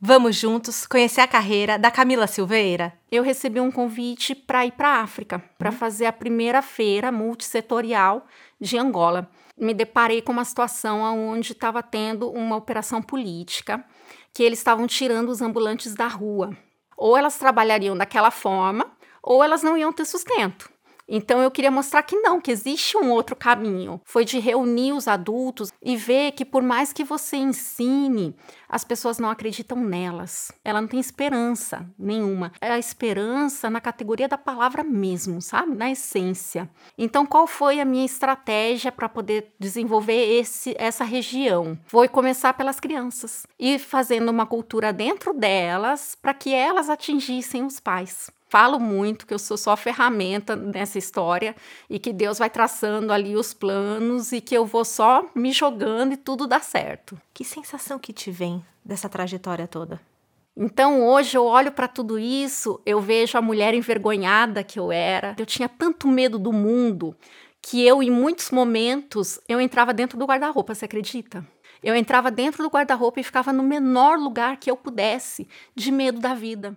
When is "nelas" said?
29.78-30.52